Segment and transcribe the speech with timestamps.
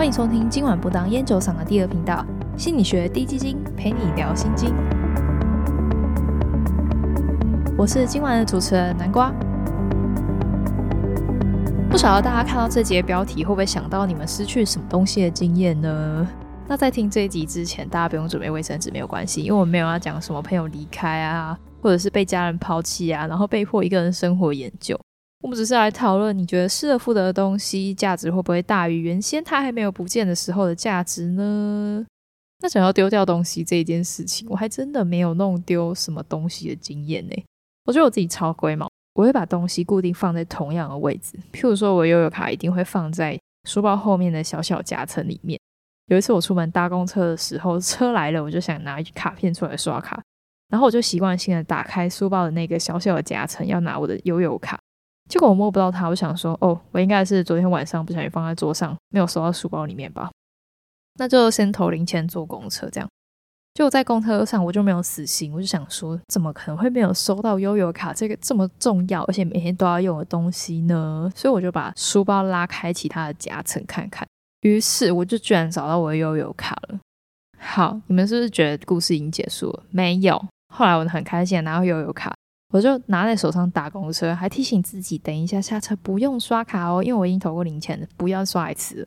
[0.00, 2.24] 欢迎收听今晚不当烟酒嗓的第二频道
[2.56, 4.74] 心理学低基金，陪你聊心经。
[7.76, 9.30] 我是今晚的主持人南瓜。
[11.90, 16.26] 不晓得大家看到这节标题，会不会想到你们失去什么东西的经验呢？
[16.66, 24.98] 那在听这一集之前，大家不用准备卫生纸，没有关系，因为我们没有要讲什么朋友离开啊，或者是被家人抛弃啊，然后被迫一个人生活研究。
[25.40, 32.06] 我们只是来讨论，你觉得失而复得的东西价值会不会大于原先它还没有不见的时候的价值呢？
[32.62, 37.34] 那想要丢掉东西这一件事情，我还真的没有弄丢什么东西的经验呢。
[37.86, 41.38] 我觉得我自己超龟毛，我会把东西固定放在同样的位置。
[41.50, 45.58] 譬如说，我悠游卡一定会放在书包后面的小小夹层里面。
[46.08, 50.22] 有一次我出门搭公车的时候，车来了，我就想拿卡片出来刷卡，
[50.68, 54.78] 然后我就习惯性的打开书包的那个小小的夹层，要拿我的悠游卡。
[55.30, 60.28] 结果我摸不到它，我想说，哦，我应该是昨天晚上不小心放在桌上，没有收到书包里面吧？
[61.20, 63.08] 那就先投零钱坐公车，这样。
[63.74, 71.30] 就在公车上，我就没有死心，我就想说，怎么可能会没有收到悠游卡这个这么重要，而且每天都要用的东西呢？
[71.36, 74.26] 所以我就把书包拉开其他的夹层看看，
[74.62, 76.98] 于是我就居然找到我的悠游卡了。
[77.56, 79.84] 好，你们是不是觉得故事已经结束了？
[79.90, 80.44] 没有。
[80.74, 82.34] 后来我很开心拿到悠游卡。
[82.70, 89.06] 我就拿在手上打公车，还提醒自己等一下下车不用刷卡哦，因为我已经投过零钱了，不要刷一次。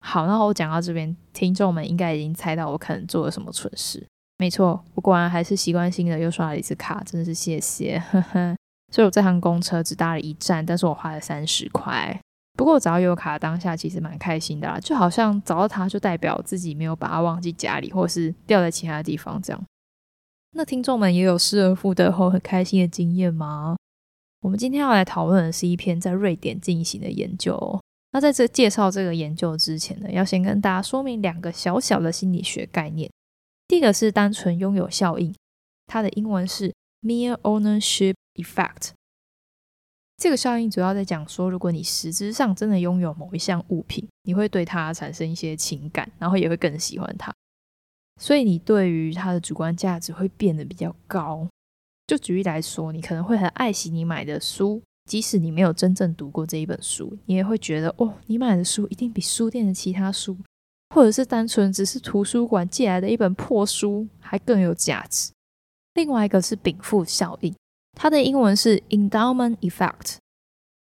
[0.00, 4.06] 好，然后我讲到这边，听众们应该已经猜到我可能做了什么蠢事。
[4.38, 7.98] 没错，我果然还是习惯性的又刷了一次卡，真的是谢谢。
[8.10, 8.56] 呵呵。
[8.92, 12.18] 所以我这趟公车只搭了一站，但是我花了三十块。
[12.56, 19.60] 不过找到有卡当下其实蛮开心的啦，就好像找到它就代表自己没有把它忘记家里，或是掉在其他地方这样。
[20.56, 23.76] 那听众们也有失而复得后很开心的经验吗？
[24.40, 27.80] 我们今天要来讨论的是一篇在瑞典进行的研究。
[28.12, 33.10] 那在这介绍这个研究之前呢，要先跟大家说明两个小小的心理学概念。
[33.66, 35.34] 第一个是单纯拥有效应，
[35.86, 38.90] 它的英文是 mere ownership effect。
[40.16, 47.34] 这个效应主要在讲说，如果你实质上真的拥有某一项物品，你会对它产生一些情感，然后也会更喜欢它。
[48.20, 51.46] 所以你对于它的主观价值会变得比较高。
[52.06, 60.36] 就举例来说，你可能会很爱惜你买的书，即使你没有真正读过这一本书，你也会觉得哦，你买的书一定比书店的其他书，
[60.94, 65.32] 或者是单纯只是图书馆借来的一本破书还更有价值。
[65.94, 67.54] 另外一个是禀赋效应，
[67.98, 70.16] 它的英文是 endowment effect。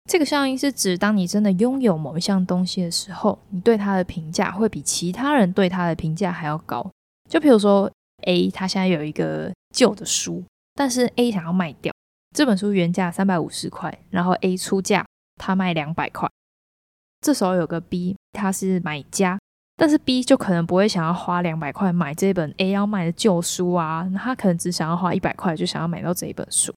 [0.08, 6.90] 这个效应是指，当你真的拥有某一项东西的时候，你对它的评价会比其他人对它的评价还要高。
[7.32, 7.90] 就比如说
[8.24, 10.44] ，A 他现在有一个旧的书，
[10.74, 11.90] 但是 A 想要卖掉
[12.36, 15.02] 这本书，原价三百五十块，然后 A 出价
[15.36, 16.28] 他卖两百块。
[17.22, 19.38] 这时候有个 B，他是买家，
[19.78, 26.74] 但是 B 就可能不会想要花两百块买这本 A 要卖的旧书啊，他可能只想要花一百块就想要买到这一本书。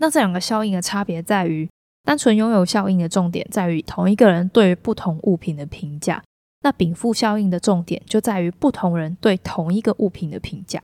[0.00, 1.70] 那这两个效应的差别在于，
[2.02, 6.20] 单纯拥有效应的重点在于同一个人对于不同物品的评价。
[6.62, 10.80] 那禀赋效应的重点就在于不同人对同一个物品的评价。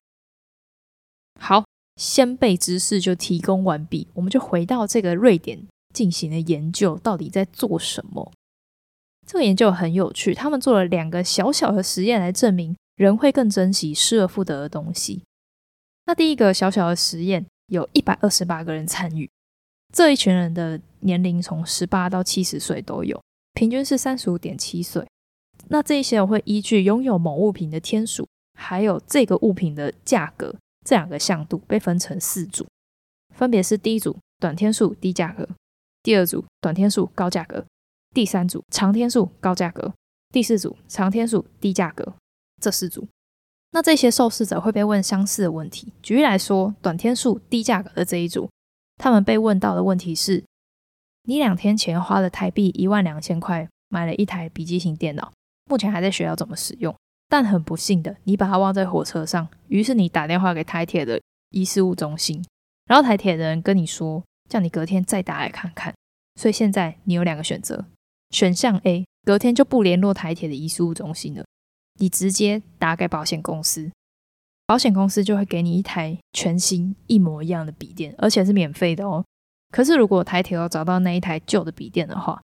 [1.40, 1.64] 好，
[1.96, 8.32] 先辈知识就提供完毕，我们就回到这个瑞典进行的研究，到底在做什么？
[9.26, 15.22] 这个研究很有趣，他们做了两个小小的实验来证明人会更珍惜失而复得的东西。
[16.06, 19.30] 那第一个小小的实验，有一百二十八个人参与，
[19.94, 23.22] 这一群人的年龄从十八到七十岁都有，
[23.52, 25.06] 平均是三十五点七岁。
[25.70, 28.26] 那这一些我会依据拥有某物品的天数，
[28.58, 32.66] 还有这个物品的价格这两个向度被分成四组，
[33.34, 35.48] 分别是第一组短天数低价格，
[36.02, 37.66] 第二组短天数高价格，
[38.14, 39.92] 第三组长天数高价格，
[40.32, 42.14] 第四组长天数低价格。
[42.60, 43.06] 这四组，
[43.70, 45.92] 那这些受试者会被问相似的问题。
[46.02, 48.50] 举例来说，短天数低价格的这一组，
[48.96, 50.42] 他们被问到的问题是：
[51.22, 55.30] 你两天前花了台币一万两千块买了一台笔记型电脑。
[55.68, 56.94] 目前还在学要怎么使用，
[57.28, 59.46] 但很不幸的，你把它忘在火车上。
[59.68, 61.20] 于是你打电话给台铁的
[61.50, 62.44] 遗失物中心，
[62.86, 65.94] 然后台铁的人跟你说，叫你隔天再打来看看。
[66.36, 67.84] 所以现在你有两个选择：
[68.30, 71.44] 选项 A，隔天就不联络台铁的遗失物中心了，
[71.98, 73.90] 你直接打给保险公司，
[74.66, 79.24] 保险公司就会给你一台全新一模一样的笔电，而且是免费的哦。
[79.70, 82.40] 可是如果台铁要找到那一台旧的笔电的话，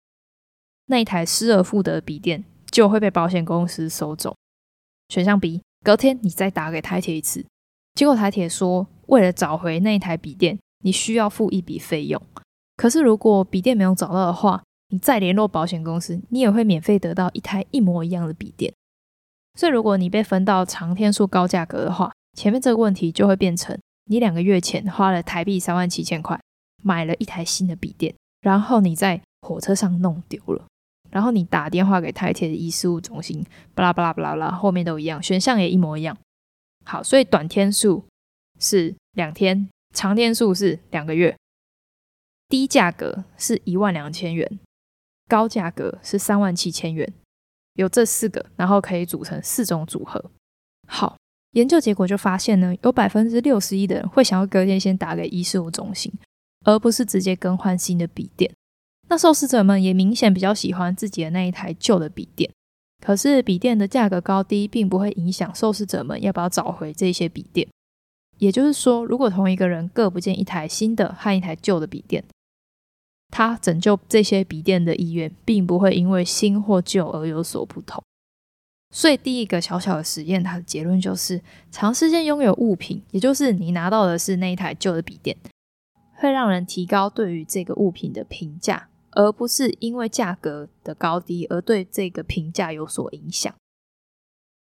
[0.86, 2.44] 那一台失而复得的笔电。
[2.74, 4.34] 就会被保险公司收走。
[5.08, 7.46] 选项 B，隔天你再打给台铁一次，
[7.94, 12.20] 结果台铁说，为了找回那一台笔电，你需要付一笔费用。
[12.76, 18.74] 可是如果笔电没有找到的话，你再联络保险公司，你也会免费得到一台一模一样的笔电。
[19.56, 26.40] 所以，如果你被分到长天数高价格的话，前面这个问题就会变成你两个月前花了台币三万七千块
[26.82, 30.66] 买了一台新的笔电，然后你在火车上弄丢了，
[31.14, 36.18] 然后你打电话给台铁的遗失物中心，巴拉巴拉巴拉拉，后面都一样，选项也一模一样。
[36.84, 38.04] 好，所以短天数
[38.58, 41.36] 是两天，长天数是两个月，
[42.48, 44.58] 低价格是一万两千元。
[45.28, 47.10] 高价格是三万七千元，
[47.74, 50.22] 有这四个，然后可以组成四种组合。
[50.88, 51.16] 好，
[51.52, 56.12] 研究结果就发现呢，有百分之六十一的人会想要隔天先打给医事务中心，
[56.64, 58.52] 而不是直接更换新的笔电。
[59.08, 62.50] 那受试者们也明显比较喜欢自己的那一台旧的笔电。
[63.04, 67.68] 可是笔电的价格高低，并不会影响受试者们要不要找回这些笔电。
[68.38, 72.24] 也就是说，如果同一个人各不见一台新的和一台旧的笔电。
[73.30, 78.00] 他拯救这些笔电的意愿，并不会因为新或旧而有所不同。
[78.92, 81.42] 所以，第一个小小的实验，它的结论就是：
[81.72, 85.36] 长时间拥有物品，也就是你拿到的是那一台旧的笔电，
[86.14, 93.52] 会让人提高对于这个物品的评价，而不是因为价格的高低而对这个评价有所影响。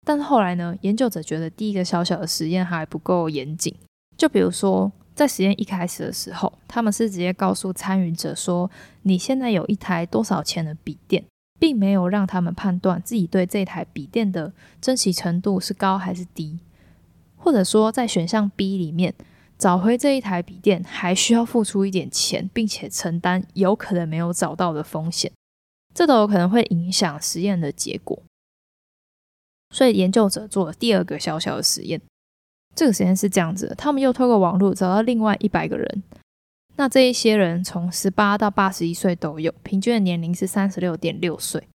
[0.05, 3.75] 但是后来呢，研究者觉得第一个小小的实验还不够严谨。
[4.17, 4.91] 就比如说。
[5.15, 8.71] 在实验一开始的时候，他们是直接告诉参与者说
[9.03, 11.25] ：“你现在有一台多少钱的笔电，
[11.59, 16.59] 并没有让他们判断自己对这台笔电的珍惜程度是高还是低，
[17.35, 19.13] 或者说在选项 B 里面
[19.59, 25.29] 找回这一台笔电还需要付出一点钱，并且承担有可能没有找到的风险，
[25.93, 28.17] 这都有可能会影响实验的结果。
[29.71, 32.01] 所以研究者做了第二个小小的实验。
[32.73, 36.03] 这个实验是这样子，他们又透过网络找到另外一百个人，
[36.77, 41.67] 那这一些人从十八到八十一岁都有，平均的年龄是三十六点六岁。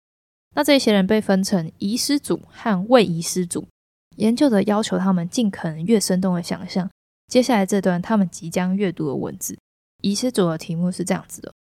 [0.56, 3.68] 那这些人被分成遗失组和未遗失组，
[4.16, 6.90] 研究者要求他们尽可能越生动的想象
[7.28, 9.58] 接下来这段他们即将阅读的文字。
[10.02, 11.54] 遗失组的题目是这样子的：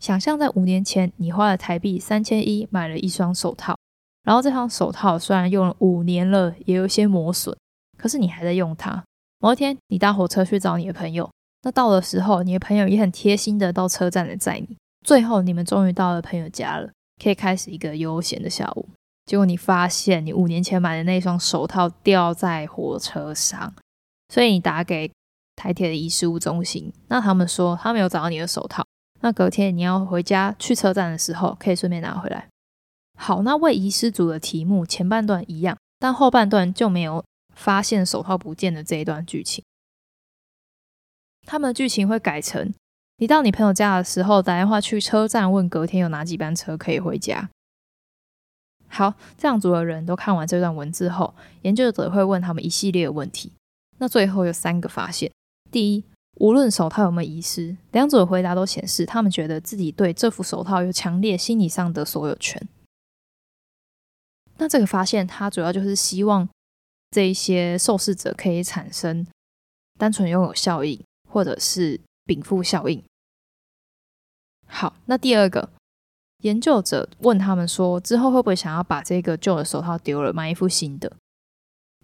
[0.00, 3.76] 想象在五年前，你花了台币三千一买了一双手套，
[4.24, 7.56] 然后这双手套虽然用了五年了，也有些磨损。
[7.96, 9.02] 可是你还在用它。
[9.40, 11.30] 某一天，你搭火车去找你的朋友，
[11.62, 14.76] 那到的时候，你的朋友也很贴心的到车站来载你。
[15.06, 16.90] 最后，你们终于到了朋友家了，
[17.22, 18.88] 可以开始一个悠闲的下午。
[19.24, 23.72] 结果你发现，你五年前买的那双手套掉在火车上，
[24.28, 25.10] 所以你打给
[25.56, 28.84] 台铁的遗失物中心，那他们说他没有找到你的手套。
[29.20, 32.48] 那隔天你要回家去车站的时候，可以顺便拿回来。
[33.16, 37.24] 好，那为遗失组的题目前半段一样，但后半段就没有。
[37.54, 39.64] 发现手套不见的这一段剧情，
[41.44, 42.72] 他们的剧情会改成：
[43.16, 47.50] 你到你朋友家的时候，打电话去车站问隔天有哪几班车可以回家。
[48.86, 53.50] 好，这样组的人都看完这段文字后，研究者会问他们一系列的问题。
[53.98, 55.30] 那最后有三个发现：
[55.70, 56.04] 第一，
[56.36, 62.66] 无论手套有没有遗失，两组的回答都显示他们觉得自己对这副手套有强烈心理上的所有权。
[64.58, 66.48] 那这个发现，它主要就是希望。
[67.10, 69.26] 这一些受试者可以产生
[69.98, 73.02] 单纯拥有效应，或者是禀赋效应。
[74.66, 75.70] 好，那第二个
[76.42, 81.10] 研究者问他们说，之后会不会想要把这个旧的手套丢了，买一副新的？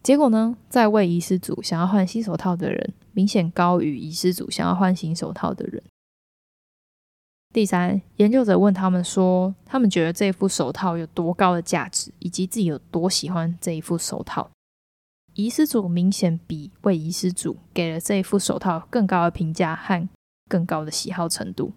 [0.04, 5.82] 结果呢，在为遗失组想要换新手套的人，明显高于遗失组想要换新手套的人。
[7.54, 14.50] 第三，研究者问他们说，他们觉得这副手套有多高的价值，以及自己有多喜欢这一副手套。
[15.32, 20.06] 遗失组明显比未遗失组给了这一副手套更高的评价和
[20.50, 21.73] 更高的喜好程度。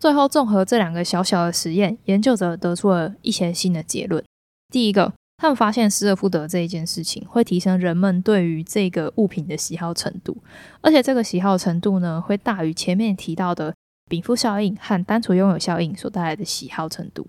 [0.00, 4.24] 最后，综合这两个小小的实验，研究者得出了一些新的结论。
[4.72, 10.36] 第一个，他们发现失而复得这一件事情会提升人们对于这个物品的喜好程度，
[10.80, 13.74] 而且这个喜好程度呢，会大于前面提到的
[14.08, 17.26] 禀赋效应和单纯拥有效应所带来的喜好程度。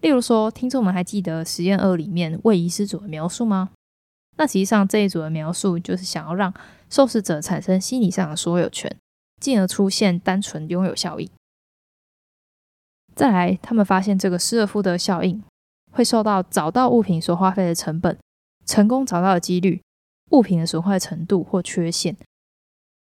[0.00, 3.70] 例如说，听众们还记得实验二里面未遗失组的描述吗？
[4.36, 6.52] 那实际上这一组的描述就是想要让
[6.88, 8.96] 受试者产生心理上的所有权，
[9.40, 11.28] 进而出现单纯拥有效应。
[13.14, 15.42] 再来，他们发现这个失而复得效应
[15.92, 18.18] 会受到找到物品所花费的成本、
[18.66, 19.80] 成功找到的几率、
[20.30, 22.16] 物品的损坏程度或缺陷、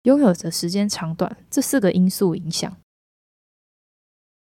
[0.03, 2.71] 拥有的时间长短这四个因素影响。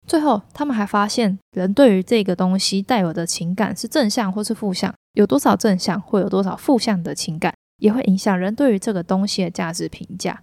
[0.08, 10.42] 最后，他们还发现，人对于这个东西带有的情感是正向或是负向，有多少正向或有多少负向的情感，也会影响人对于这个东西的价值评价。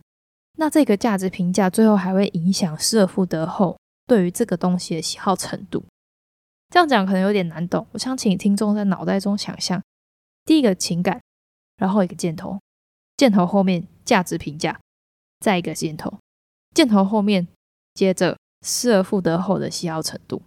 [0.59, 5.83] 那这个价值评价最后还会影响失而复得后对于这个东西的喜好程度。
[6.71, 9.81] 这样讲可能有点难懂，我想请听众在脑袋中想象：
[10.45, 11.21] 第一个情感，
[11.77, 12.61] 然后一个箭头，
[13.17, 14.81] 箭头后面价值评价，
[15.41, 16.19] 再一个箭头，
[16.75, 17.47] 箭头后面
[17.95, 20.43] 接着失而复得后的喜好程度。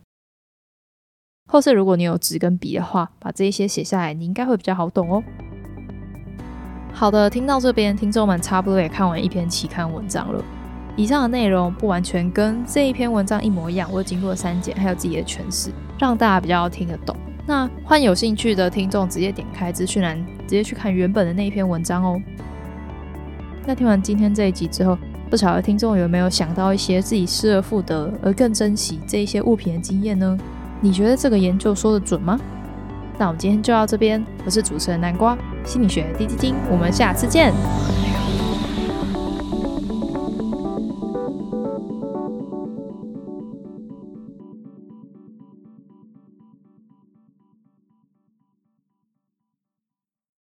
[1.50, 5.24] 后世如果你有纸跟笔的话，把这一些写下来，你应该会比较好懂哦。
[6.94, 10.44] 好的，听到这边，听众们差不多也看完一篇期刊文章了。
[10.98, 17.16] 以上的内容不完全跟这一篇文章一模一样，我经过删减，还有自己的诠释，让大家比较听得懂。
[17.46, 22.20] 那欢有兴趣的听众直接点开资讯栏，直接去看原本的那一篇文章哦。
[23.63, 24.98] 那听完今天这一集之后，
[25.30, 30.36] 不晓得听众有没有想到一些自己失而复得而更珍惜这一些物品的经验呢？
[30.82, 32.39] 你觉得这个研究说的准吗？
[33.20, 37.54] 那我们今天就到这边，我是主持人南瓜心理学滴滴丁，我们下次见。